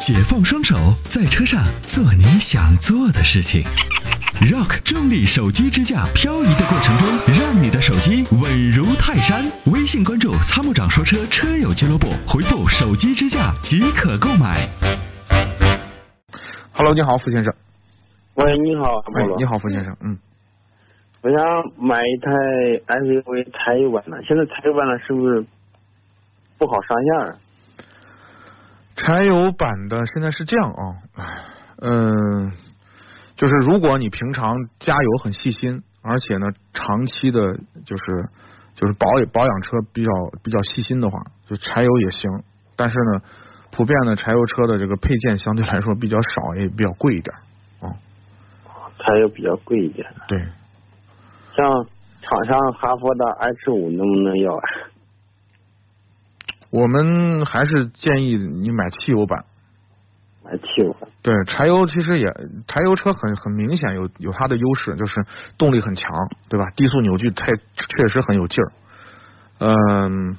[0.00, 0.74] 解放双手，
[1.04, 3.62] 在车上做你想做的事情。
[4.48, 9.44] Rock 重力手机支架，漂移的过程中，让你的手机稳如泰山。
[9.70, 14.66] 微信关注“参谋长说车”车友俱乐部，回复“手机支架”即可购买。
[16.72, 17.52] Hello，你好，付先生。
[18.36, 19.94] 喂，你好，哎，你好，付先生。
[20.00, 20.16] 嗯，
[21.20, 21.38] 我想
[21.76, 22.32] 买一台
[22.88, 25.44] SUV 柴油版的，现在柴油版的是不是
[26.56, 27.36] 不好上线儿？
[29.10, 30.94] 柴油版的现在是这样啊，
[31.82, 32.52] 嗯，
[33.34, 37.40] 就是如果你平常加油很细心，而且呢长期的，
[37.84, 38.28] 就是
[38.76, 40.10] 就是保保养车比较
[40.44, 42.30] 比较细心的话，就柴油也行。
[42.76, 43.20] 但是呢，
[43.72, 47.36] 普遍的柴油车的这个配件相对来说比较少，也比较贵一点
[47.80, 47.90] 啊。
[49.00, 50.06] 柴油比较贵一点。
[50.28, 50.38] 对，
[51.56, 51.68] 像
[52.22, 54.62] 厂商哈佛的 H 五能不能要啊？
[56.70, 59.44] 我们还是建议你买汽油版。
[60.44, 61.08] 买汽油版。
[61.22, 62.26] 对，柴油其实也，
[62.66, 65.24] 柴油车很很明显有有它的优势，就是
[65.58, 66.10] 动力很强，
[66.48, 66.70] 对吧？
[66.74, 68.72] 低速扭矩太确实很有劲儿，
[69.58, 70.36] 嗯，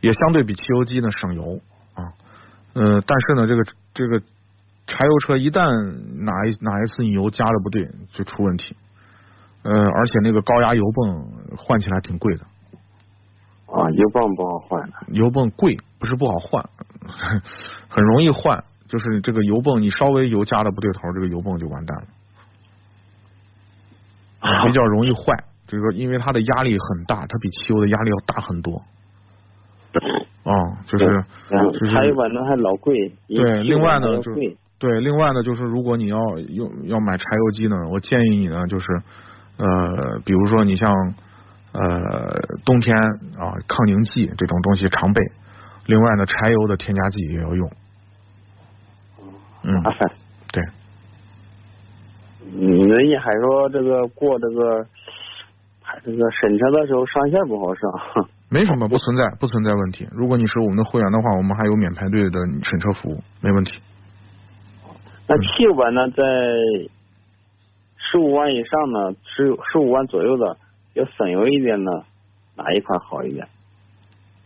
[0.00, 1.60] 也相对比汽油机呢省油
[1.94, 2.12] 啊，
[2.74, 4.20] 呃，但是呢，这个这个
[4.88, 5.68] 柴油车一旦
[6.24, 8.74] 哪一哪一次你油加的不对，就出问题，
[9.62, 12.44] 呃，而且那个高压油泵换起来挺贵的。
[13.72, 14.94] 啊，油泵不好换的。
[15.08, 16.68] 油泵贵，不是不好换，
[17.88, 18.64] 很容易换。
[18.88, 22.06] 就是这个油泵，你稍微油加的不对头，这个油泵就完蛋了，
[24.66, 25.44] 比较容易坏。
[25.68, 28.82] 这个因为它的压力很大，它比汽油的压力要大很多。
[30.42, 30.54] 啊、
[30.86, 31.04] 就是
[31.50, 33.12] 就是柴油版的还老贵。
[33.28, 36.18] 对，另外呢，就贵对，另外呢，就是如果你要
[36.48, 38.86] 用要买柴油机呢，我建议你呢，就是
[39.58, 40.92] 呃，比如说你像
[41.72, 42.96] 呃冬天
[43.38, 45.22] 啊抗凝剂这种东西常备，
[45.86, 47.70] 另外呢，柴油的添加剂也要用。
[49.62, 49.82] 嗯。
[50.52, 50.64] 对，
[52.52, 54.84] 你人家还说这个过这个，
[55.80, 57.90] 还这个审车的时候上线不好上。
[58.50, 60.08] 没什么，不存在，不存在问题。
[60.10, 63.78] 如果你是我们的会员的话，我们还有免排队的审车服务，没问题。
[65.28, 66.24] 那汽油版呢，在
[67.96, 70.56] 十五万以上呢，十十五万左右的，
[70.94, 71.90] 要省油一点呢，
[72.56, 73.46] 哪一款好一点？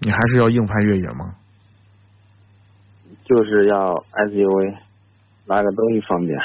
[0.00, 1.34] 你还是要硬派越野吗？
[3.24, 4.76] 就是要 SUV，
[5.46, 6.38] 拿个东西方便。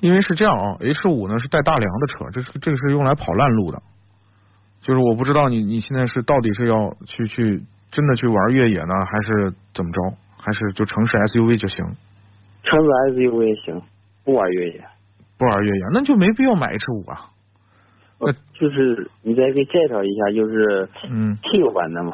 [0.00, 3.82] 因为是这样啊，H 五呢是带大梁的车，这是这个是用来跑烂路的。
[4.82, 10.16] 就是我不知道你你现在是到底是要去去真的去玩越野呢，还是怎么着？
[10.36, 11.78] 还是就城市 SUV 就行？
[12.62, 13.82] 城市 SUV 也行，
[14.22, 14.84] 不玩越野。
[15.38, 17.30] 不玩越野，那就没必要买 H 五啊。
[18.18, 22.12] 呃，就是你再给介绍一下，就是嗯，汽油版的嘛，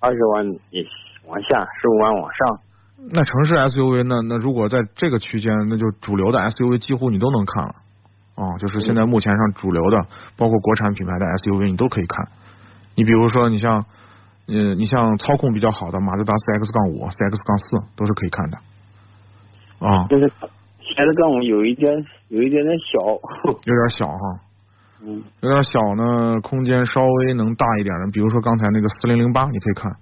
[0.00, 0.84] 二十万也
[1.26, 2.58] 往下，十五万往上。
[3.10, 7.74] 那城市 SUV 那那如果在这个区间，那就主流的 SUV 几乎你都能看了。
[8.36, 9.96] 哦、就是现在目前上主流的，
[10.36, 12.26] 包括国产品牌的 SUV，你都可以看。
[12.96, 13.84] 你比如说，你像，
[14.48, 18.58] 呃，你像操控比较好的马自达 CX 杠五、CX 杠四都是可以看的。
[19.78, 20.28] 啊、就是
[20.80, 23.06] 前的杠五有一点有一点点小。
[23.06, 24.40] 有点小哈，
[25.06, 29.92] 嗯，有点小呢，空间稍微能大一点的，比如说刚才那个四零零八，你可以看。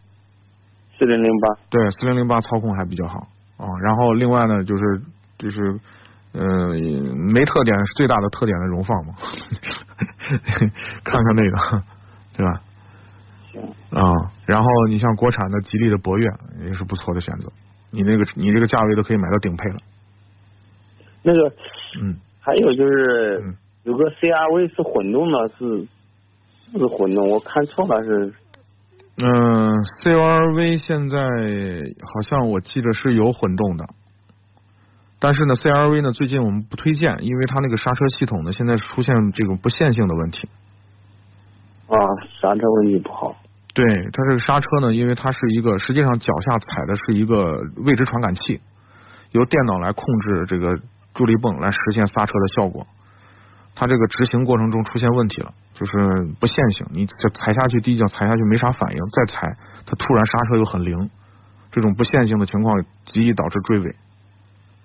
[0.96, 1.48] 四零零八。
[1.70, 3.26] 对，四零零八操控还比较好
[3.56, 3.66] 啊。
[3.82, 5.02] 然后另外呢，就是
[5.38, 5.80] 就是
[6.32, 6.68] 呃
[7.32, 9.14] 没特点，最大的特点的荣放嘛，
[11.02, 11.82] 看看那个，
[12.36, 12.60] 对吧？
[13.50, 13.60] 行。
[13.90, 16.26] 啊，然后你像国产的吉利的博越
[16.64, 17.50] 也是不错的选择，
[17.90, 19.78] 你那个你这个价位都可以买到顶配了。
[21.24, 21.48] 那个
[22.00, 23.54] 嗯，还有就是嗯
[23.84, 25.86] 有个 CRV 是混动的，是
[26.78, 27.28] 是混动？
[27.30, 28.32] 我看错了是。
[29.18, 31.18] 嗯、CRV 现在
[32.00, 33.84] 好像我记得是有混动的，
[35.20, 40.48] 但是呢，CRV 呢最近我们不推荐，因为它那个刹车系统呢现在出现这种不线性的问题。
[41.88, 41.96] 啊，
[42.40, 43.36] 刹车问题不好。
[43.74, 48.60] 对它这个刹车呢，因为它是一个实际上脚下踩的是一个位置传感器，
[49.32, 50.78] 由电脑来控制这个
[51.14, 52.86] 助力泵来实现刹车的效果。
[53.74, 55.92] 它这个执行过程中出现问题了，就是
[56.38, 61.10] 不线性，你这踩下去第一脚踩下去没啥反应，再踩它突然刹车又很灵，
[61.70, 63.94] 这种不线性的情况极易导致追尾。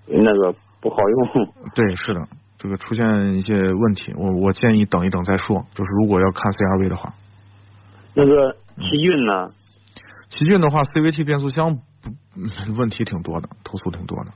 [0.08, 1.48] 那个不好用。
[1.76, 5.66] 对，是的，这个出现一些问题，我我建议等一等再说。
[5.74, 7.14] 就是如果要看 CRV 的话，
[8.16, 9.52] 那个奇骏呢？
[10.30, 11.78] 奇骏的话，CVT 变速箱
[12.78, 14.32] 问题挺多的，投诉挺多的。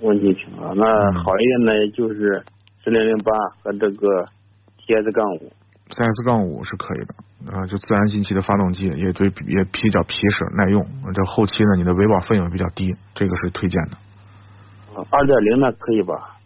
[0.00, 0.72] 问题挺多。
[0.74, 2.44] 那嗯好一点的就是
[2.88, 3.30] 四零零八
[3.62, 4.24] 和这个
[4.78, 5.52] TS 杠五。
[5.90, 10.82] CS 杠五是可以的啊，就自然进气的发动机也对也比较皮实耐用，
[11.14, 13.96] 这后期呢你的维保费用也比较低，这个是推荐的。
[15.10, 16.36] 二点零的可以吧？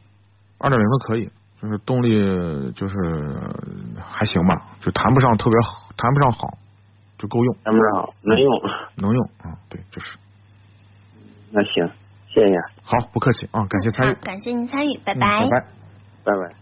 [0.58, 1.30] 二点零的可以，
[1.60, 2.94] 就是动力就是
[4.04, 6.58] 还行吧，就谈不上特别好，谈不上好，
[7.18, 8.52] 就够用，谈不上好，能用。
[8.96, 10.06] 能用啊，对，就是。
[11.52, 11.88] 那行，
[12.28, 12.54] 谢谢。
[12.82, 15.81] 好，不客气啊，感谢参与，，感谢您参与，拜嗯拜拜。
[16.24, 16.61] 拜拜。